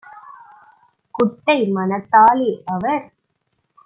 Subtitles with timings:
[1.15, 3.03] குட்டை மனத்தாலே- அவர்